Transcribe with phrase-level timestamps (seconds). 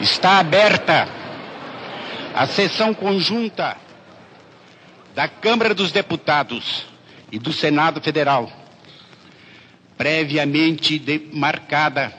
[0.00, 1.06] Está aberta
[2.34, 3.76] a sessão conjunta
[5.14, 6.86] da Câmara dos Deputados
[7.30, 8.50] e do Senado Federal,
[9.98, 12.14] previamente marcada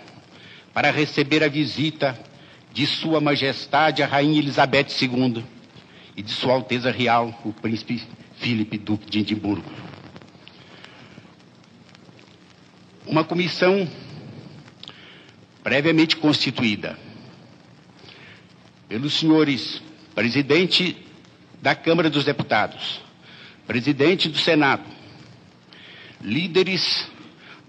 [0.71, 2.15] para receber a visita
[2.71, 5.43] de Sua Majestade a Rainha Elizabeth II
[6.15, 8.03] e de Sua Alteza Real, o Príncipe
[8.35, 9.69] Filipe Duque de Edimburgo.
[13.07, 13.89] Uma comissão
[15.63, 16.95] previamente constituída
[18.91, 19.81] pelos senhores
[20.13, 20.97] presidente
[21.61, 22.99] da Câmara dos Deputados,
[23.65, 24.83] presidente do Senado,
[26.19, 27.07] líderes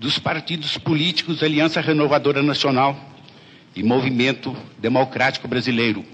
[0.00, 2.98] dos partidos políticos Aliança Renovadora Nacional
[3.72, 6.04] e Movimento Democrático Brasileiro,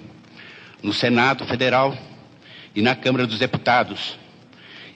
[0.83, 1.97] no Senado Federal
[2.75, 4.19] e na Câmara dos Deputados,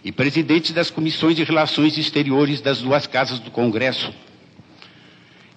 [0.05, 4.13] e presidentes das comissões de relações exteriores das duas casas do Congresso,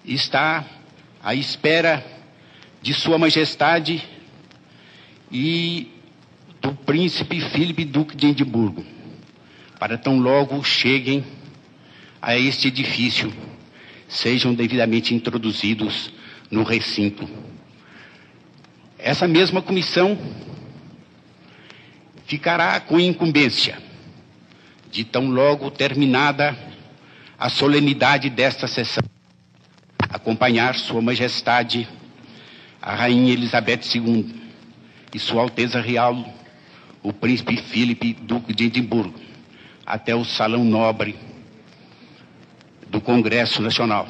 [0.05, 0.63] está
[1.21, 2.05] à espera
[2.81, 4.14] de Sua Majestade
[5.31, 5.91] e
[6.61, 8.85] do príncipe Filipe Duque de Edimburgo,
[9.79, 11.23] para tão logo cheguem
[12.21, 13.31] a este edifício,
[14.07, 16.11] sejam devidamente introduzidos
[16.49, 17.29] no recinto.
[18.97, 20.17] Essa mesma comissão
[22.25, 23.77] ficará com incumbência
[24.91, 26.57] de tão logo terminada
[27.37, 29.03] a solenidade desta sessão,
[30.09, 31.87] acompanhar Sua Majestade
[32.81, 34.44] a Rainha Elizabeth II
[35.15, 36.13] e Sua Alteza Real,
[37.01, 39.17] o Príncipe Filipe, Duque de Edimburgo,
[39.85, 41.15] até o Salão Nobre
[42.89, 44.09] do Congresso Nacional,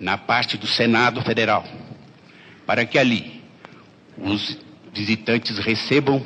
[0.00, 1.64] na parte do Senado Federal,
[2.66, 3.44] para que ali
[4.18, 4.58] os
[4.92, 6.20] visitantes recebam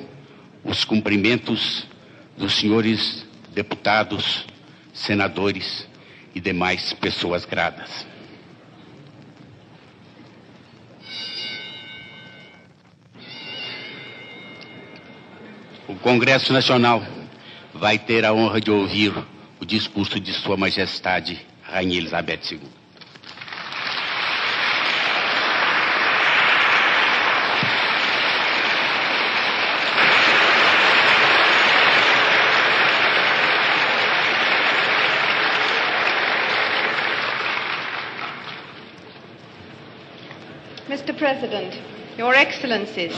[0.65, 1.87] os cumprimentos
[2.35, 4.47] dos senhores deputados,
[4.95, 5.87] senadores
[6.35, 8.07] e demais pessoas gradas.
[15.89, 17.03] O Congresso Nacional
[17.73, 19.11] vai ter a honra de ouvir
[19.59, 22.61] o discurso de Sua Majestade Rainha Elizabeth II.
[40.91, 41.15] Mr.
[41.15, 41.73] President,
[42.19, 43.15] Your Excellencies,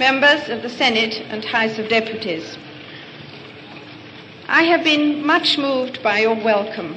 [0.00, 2.56] members of the Senate and House of Deputies,
[4.48, 6.96] I have been much moved by your welcome.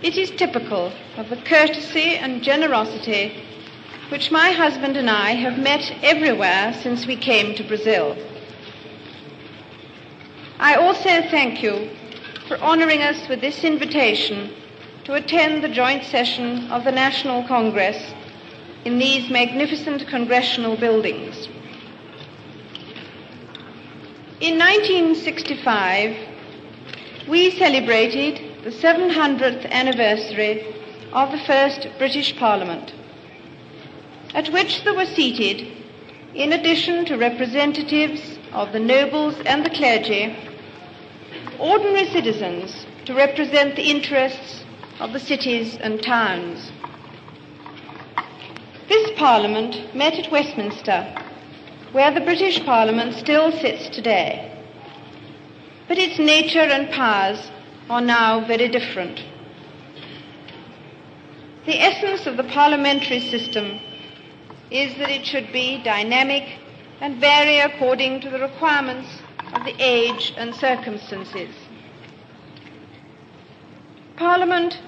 [0.00, 3.42] It is typical of the courtesy and generosity
[4.08, 8.16] which my husband and I have met everywhere since we came to Brazil.
[10.60, 11.90] I also thank you
[12.46, 14.54] for honoring us with this invitation
[15.06, 18.14] to attend the joint session of the National Congress
[18.88, 21.46] in these magnificent congressional buildings.
[24.40, 26.16] In 1965,
[27.28, 30.64] we celebrated the 700th anniversary
[31.12, 32.94] of the first British Parliament,
[34.32, 35.70] at which there were seated,
[36.34, 40.34] in addition to representatives of the nobles and the clergy,
[41.58, 44.64] ordinary citizens to represent the interests
[44.98, 46.72] of the cities and towns.
[49.18, 51.12] Parliament met at Westminster,
[51.90, 54.64] where the British Parliament still sits today.
[55.88, 57.50] But its nature and powers
[57.90, 59.24] are now very different.
[61.66, 63.80] The essence of the parliamentary system
[64.70, 66.44] is that it should be dynamic
[67.00, 69.08] and vary according to the requirements
[69.52, 71.52] of the age and circumstances.
[74.16, 74.78] Parliament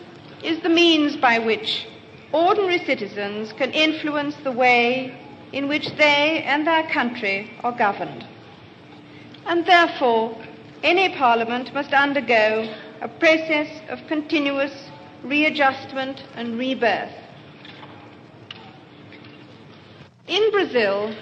[0.44, 1.86] is the means by which
[2.32, 5.16] ordinary citizens can influence the way
[5.52, 8.26] in which they and their country are governed.
[9.46, 10.36] And therefore,
[10.82, 14.72] any parliament must undergo a process of continuous
[15.22, 17.12] readjustment and rebirth.
[20.28, 21.14] In Brazil,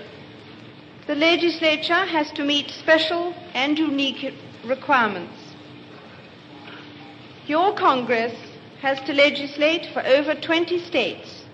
[1.07, 4.35] the legislature has to meet special and unique
[4.65, 5.35] requirements.
[7.47, 8.35] Your Congress
[8.81, 11.45] has to legislate for over 20 states,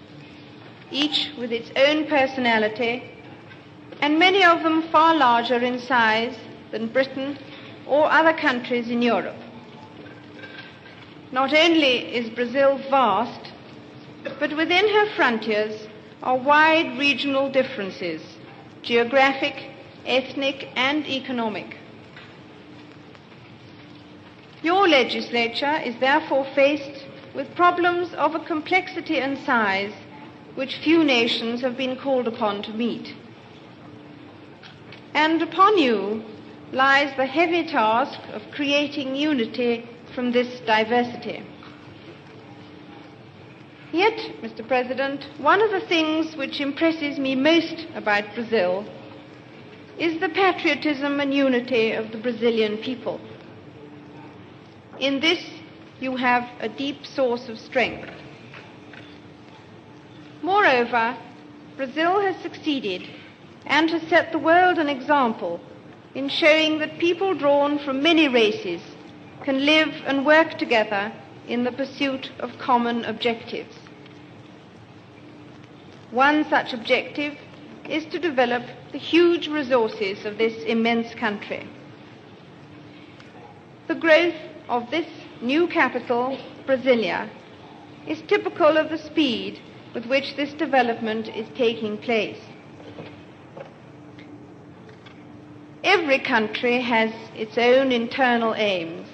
[0.91, 3.03] each with its own personality,
[4.01, 6.37] and many of them far larger in size
[6.71, 7.39] than Britain
[7.87, 9.37] or other countries in Europe.
[11.33, 13.53] Not only is Brazil vast,
[14.39, 15.89] but within her frontiers
[16.23, 18.23] are wide regional differences,
[18.83, 19.71] geographic,
[20.07, 21.77] ethnic, and economic.
[24.63, 29.93] Your legislature is therefore faced with problems of a complexity and size
[30.55, 33.15] which few nations have been called upon to meet.
[35.15, 36.25] And upon you
[36.73, 41.43] lies the heavy task of creating unity from this diversity.
[43.93, 44.67] Yet, Mr.
[44.67, 48.85] President, one of the things which impresses me most about Brazil
[49.99, 53.21] is the patriotism and unity of the Brazilian people.
[54.99, 55.45] In this,
[56.05, 58.11] you have a deep source of strength.
[60.43, 61.17] Moreover,
[61.79, 63.09] Brazil has succeeded
[63.65, 65.61] and has set the world an example
[66.15, 68.83] in showing that people drawn from many races
[69.43, 71.11] can live and work together
[71.49, 73.75] in the pursuit of common objectives.
[76.11, 77.35] One such objective
[77.89, 78.63] is to develop
[78.93, 81.67] the huge resources of this immense country.
[83.89, 84.37] The growth
[84.69, 85.07] of this
[85.41, 87.29] new capital, Brasilia,
[88.07, 89.61] is typical of the speed
[89.95, 92.41] with which this development is taking place.
[95.83, 99.09] Every country has its own internal aims.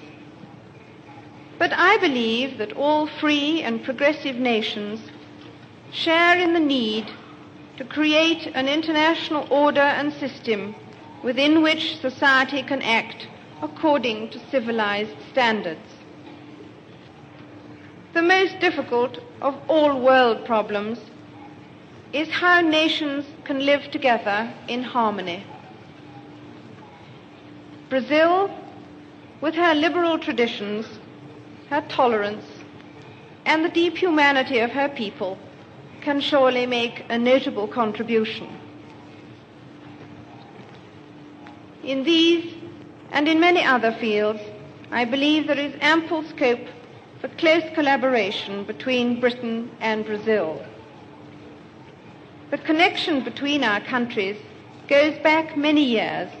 [1.59, 4.99] But I believe that all free and progressive nations
[5.91, 7.11] share in the need
[7.77, 10.75] to create an international order and system
[11.23, 13.27] within which society can act
[13.61, 16.00] according to civilized standards.
[18.13, 20.99] The most difficult of all world problems
[22.11, 25.45] is how nations can live together in harmony.
[27.89, 28.49] Brazil,
[29.39, 30.85] with her liberal traditions,
[31.69, 32.45] her tolerance,
[33.45, 35.37] and the deep humanity of her people,
[36.01, 38.49] can surely make a notable contribution.
[41.83, 42.53] In these
[43.11, 44.41] and in many other fields,
[44.91, 46.67] I believe there is ample scope
[47.21, 50.65] for close collaboration between Britain and Brazil.
[52.49, 54.37] The connection between our countries
[54.87, 56.31] goes back many years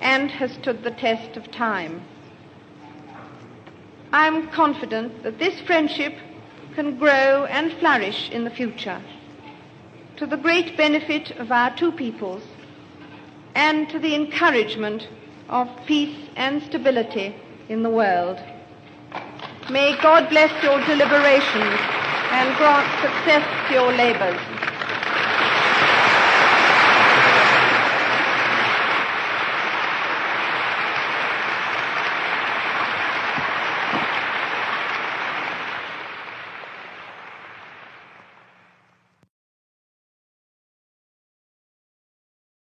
[0.00, 2.00] and has stood the test of time.
[4.12, 6.14] I am confident that this friendship
[6.76, 9.02] can grow and flourish in the future
[10.16, 12.44] to the great benefit of our two peoples
[13.56, 15.08] and to the encouragement
[15.48, 17.34] of peace and stability
[17.68, 18.40] in the world.
[19.68, 21.80] May God bless your deliberations
[22.30, 24.40] and grant success to your labors.